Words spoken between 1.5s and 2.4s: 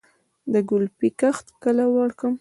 کله وکړم؟